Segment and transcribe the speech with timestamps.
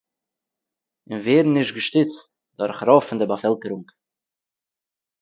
[1.09, 2.17] און ווערן נישט געשטיצט
[2.57, 3.87] דורך רוב פון דער באַפעלקערונג